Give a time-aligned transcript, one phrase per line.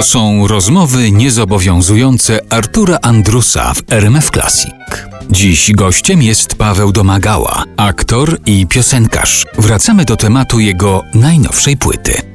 [0.00, 4.74] To są rozmowy niezobowiązujące Artura Andrusa w RMF Classic.
[5.30, 9.46] Dziś gościem jest Paweł Domagała, aktor i piosenkarz.
[9.58, 12.29] Wracamy do tematu jego najnowszej płyty.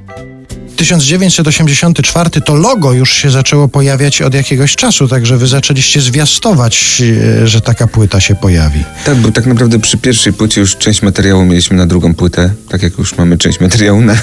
[0.76, 7.02] 1984 to logo już się zaczęło pojawiać od jakiegoś czasu, także wy zaczęliście zwiastować,
[7.42, 8.84] e, że taka płyta się pojawi.
[9.06, 12.84] Tak, bo tak naprawdę przy pierwszej płycie już część materiału mieliśmy na drugą płytę, tak
[12.84, 14.14] jak już mamy część materiału na,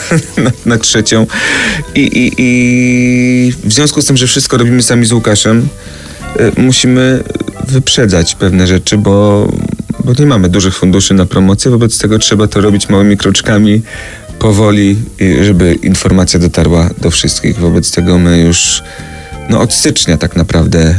[0.44, 1.26] na, na trzecią.
[1.94, 5.68] I, i, I w związku z tym, że wszystko robimy sami z Łukaszem,
[6.40, 7.24] y, musimy
[7.68, 9.48] wyprzedzać pewne rzeczy, bo,
[10.04, 13.82] bo nie mamy dużych funduszy na promocję, wobec tego trzeba to robić małymi kroczkami,
[14.42, 17.58] powoli, i żeby informacja dotarła do wszystkich.
[17.58, 18.82] Wobec tego my już
[19.50, 20.94] no, od stycznia tak naprawdę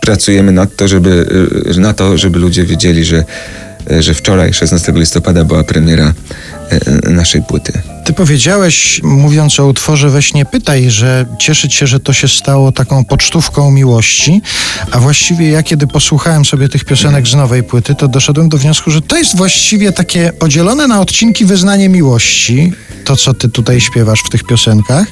[0.00, 1.26] pracujemy nad to, żeby,
[1.76, 3.24] y, na to, żeby ludzie wiedzieli, że,
[3.92, 6.14] y, że wczoraj, 16 listopada, była premiera
[7.06, 7.72] y, naszej płyty.
[8.04, 12.72] Ty powiedziałeś, mówiąc o utworze Weź nie pytaj, że cieszyć się, że to się stało
[12.72, 14.42] taką pocztówką miłości,
[14.90, 18.90] a właściwie ja kiedy posłuchałem sobie tych piosenek z nowej płyty, to doszedłem do wniosku,
[18.90, 22.72] że to jest właściwie takie podzielone na odcinki wyznanie miłości,
[23.04, 25.06] to co ty tutaj śpiewasz w tych piosenkach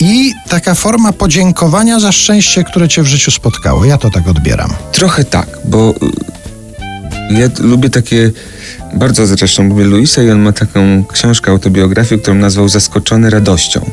[0.00, 3.84] i taka forma podziękowania za szczęście, które cię w życiu spotkało.
[3.84, 4.70] Ja to tak odbieram.
[4.92, 5.90] Trochę tak, bo
[7.30, 8.30] y, ja lubię takie,
[8.94, 13.90] bardzo zresztą lubię Luisa i on ma taką książkę, autobiografię, którą nazwał Zaskoczony radością.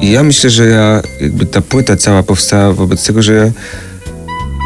[0.00, 3.50] I ja myślę, że ja, jakby ta płyta cała powstała wobec tego, że ja,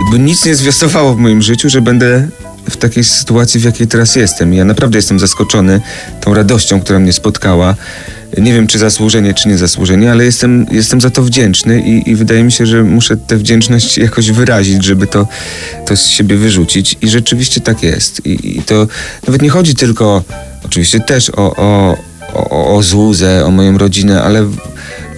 [0.02, 2.28] jakby nic nie zwiastowało w moim życiu, że będę
[2.70, 4.54] w takiej sytuacji, w jakiej teraz jestem.
[4.54, 5.80] I ja naprawdę jestem zaskoczony
[6.20, 7.74] tą radością, która mnie spotkała.
[8.38, 12.14] Nie wiem, czy zasłużenie, czy nie zasłużenie, ale jestem, jestem za to wdzięczny i, i
[12.14, 15.26] wydaje mi się, że muszę tę wdzięczność jakoś wyrazić, żeby to,
[15.86, 16.96] to z siebie wyrzucić.
[17.00, 18.26] I rzeczywiście tak jest.
[18.26, 18.86] I, i to
[19.26, 20.24] nawet nie chodzi tylko,
[20.64, 21.96] oczywiście też o, o,
[22.34, 24.46] o, o złuzę, o moją rodzinę, ale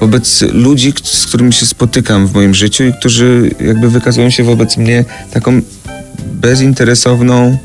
[0.00, 4.76] wobec ludzi, z którymi się spotykam w moim życiu i którzy jakby wykazują się wobec
[4.76, 5.60] mnie taką
[6.26, 7.58] bezinteresowną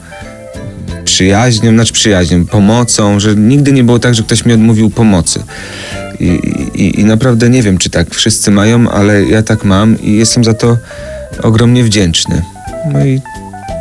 [1.18, 5.44] przyjaźnią, znaczy przyjaźnią, pomocą, że nigdy nie było tak, że ktoś mi odmówił pomocy.
[6.20, 6.26] I,
[6.76, 10.44] i, I naprawdę nie wiem, czy tak wszyscy mają, ale ja tak mam i jestem
[10.44, 10.78] za to
[11.44, 12.42] ogromnie wdzięczny.
[12.94, 13.22] No i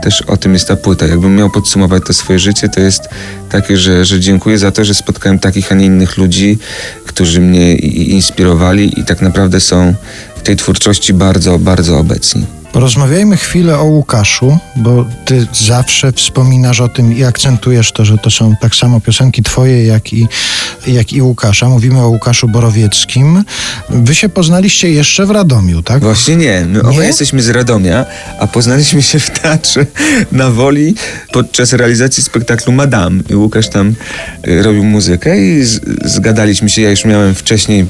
[0.02, 1.06] też o tym jest ta płyta.
[1.06, 3.08] Jakbym miał podsumować to swoje życie, to jest
[3.48, 6.58] takie, że, że dziękuję za to, że spotkałem takich, a nie innych ludzi,
[7.06, 9.94] którzy mnie inspirowali i tak naprawdę są
[10.36, 12.55] w tej twórczości bardzo, bardzo obecni.
[12.76, 18.30] Porozmawiajmy chwilę o Łukaszu, bo ty zawsze wspominasz o tym i akcentujesz to, że to
[18.30, 20.28] są tak samo piosenki twoje, jak i,
[20.86, 21.68] jak i Łukasza.
[21.68, 23.44] Mówimy o Łukaszu Borowieckim.
[23.88, 26.02] Wy się poznaliście jeszcze w Radomiu, tak?
[26.02, 26.66] Właśnie nie.
[26.68, 28.04] My obaj jesteśmy z Radomia,
[28.40, 29.86] a poznaliśmy się w teatrze
[30.32, 30.94] na Woli
[31.32, 33.22] podczas realizacji spektaklu Madame.
[33.30, 33.94] I Łukasz tam
[34.48, 36.82] y, robił muzykę i z, zgadaliśmy się.
[36.82, 37.86] Ja już miałem wcześniej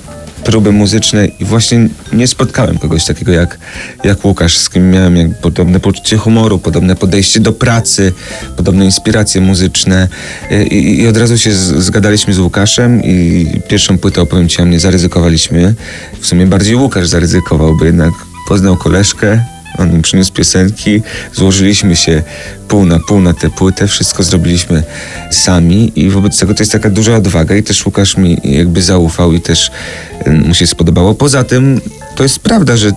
[0.47, 3.59] próby muzyczne i właśnie nie spotkałem kogoś takiego jak,
[4.05, 8.13] jak Łukasz, z kim miałem jak podobne poczucie humoru, podobne podejście do pracy,
[8.57, 10.09] podobne inspiracje muzyczne
[10.71, 14.81] i, i od razu się zgadaliśmy z Łukaszem i pierwszą płytę, opowiem ci o mnie,
[14.81, 15.75] zaryzykowaliśmy.
[16.21, 18.13] W sumie bardziej Łukasz zaryzykował, bo jednak
[18.49, 19.45] poznał koleżkę,
[19.79, 22.23] on mi przyniósł piosenki, złożyliśmy się
[22.69, 24.83] pół na pół na tę płytę, wszystko zrobiliśmy
[25.31, 29.33] sami i wobec tego to jest taka duża odwaga i też Łukasz mi jakby zaufał
[29.33, 29.71] i też
[30.47, 31.15] mu się spodobało.
[31.15, 31.81] Poza tym
[32.17, 32.93] to jest prawda, że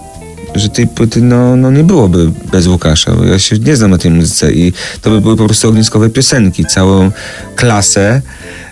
[0.55, 3.11] że tej płyty no, no nie byłoby bez Łukasza.
[3.31, 6.65] Ja się nie znam na tej muzyce i to by były po prostu ogniskowe piosenki.
[6.65, 7.11] Całą
[7.55, 8.21] klasę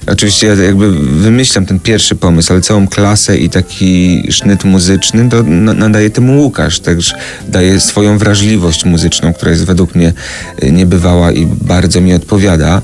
[0.07, 5.43] Oczywiście ja jakby wymyślam ten pierwszy pomysł, ale całą klasę i taki sznyt muzyczny to
[5.43, 6.79] nadaje temu Łukasz.
[6.79, 7.15] Także
[7.47, 10.13] daje swoją wrażliwość muzyczną, która jest według mnie
[10.63, 12.81] y, niebywała i bardzo mi odpowiada.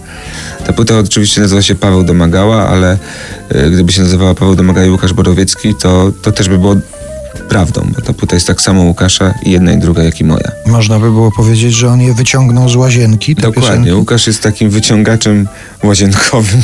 [0.66, 2.98] Ta płyta oczywiście nazywa się Paweł Domagała, ale
[3.56, 6.76] y, gdyby się nazywała Paweł Domagała i Łukasz Borowiecki, to, to też by było
[7.50, 10.52] prawdą, bo ta płyta jest tak samo Łukasza i jedna i druga, jak i moja.
[10.66, 13.36] Można by było powiedzieć, że on je wyciągnął z łazienki.
[13.36, 13.62] Dokładnie.
[13.62, 13.94] Piosenki?
[13.94, 15.48] Łukasz jest takim wyciągaczem
[15.84, 16.64] łazienkowym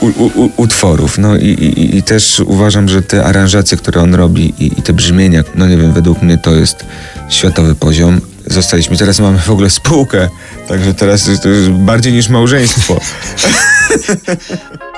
[0.00, 1.18] u, u, u, utworów.
[1.18, 4.92] No i, i, i, też uważam, że te aranżacje, które on robi i, i te
[4.92, 6.84] brzmienia, no nie wiem, według mnie to jest
[7.28, 8.20] światowy poziom.
[8.46, 10.28] Zostaliśmy, teraz mamy w ogóle spółkę,
[10.68, 13.00] także teraz to jest bardziej niż małżeństwo.